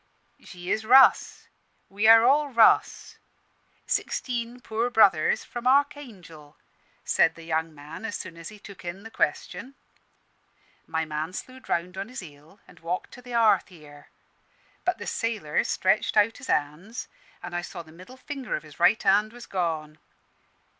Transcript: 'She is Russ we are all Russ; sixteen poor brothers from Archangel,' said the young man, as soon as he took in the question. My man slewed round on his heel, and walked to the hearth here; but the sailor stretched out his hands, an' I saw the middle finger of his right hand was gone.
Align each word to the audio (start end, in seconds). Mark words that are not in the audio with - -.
'She 0.43 0.71
is 0.71 0.83
Russ 0.83 1.47
we 1.87 2.07
are 2.07 2.23
all 2.25 2.47
Russ; 2.49 3.19
sixteen 3.85 4.59
poor 4.59 4.89
brothers 4.89 5.43
from 5.43 5.67
Archangel,' 5.67 6.57
said 7.05 7.35
the 7.35 7.43
young 7.43 7.71
man, 7.71 8.03
as 8.03 8.15
soon 8.17 8.35
as 8.35 8.49
he 8.49 8.57
took 8.57 8.83
in 8.83 9.03
the 9.03 9.11
question. 9.11 9.75
My 10.87 11.05
man 11.05 11.33
slewed 11.33 11.69
round 11.69 11.99
on 11.99 12.09
his 12.09 12.21
heel, 12.21 12.59
and 12.67 12.79
walked 12.79 13.11
to 13.11 13.21
the 13.21 13.33
hearth 13.33 13.67
here; 13.67 14.07
but 14.85 14.97
the 14.97 15.05
sailor 15.05 15.63
stretched 15.63 16.17
out 16.17 16.37
his 16.39 16.47
hands, 16.47 17.07
an' 17.43 17.53
I 17.53 17.61
saw 17.61 17.83
the 17.83 17.91
middle 17.91 18.17
finger 18.17 18.55
of 18.55 18.63
his 18.63 18.79
right 18.79 19.03
hand 19.03 19.31
was 19.31 19.45
gone. 19.45 19.99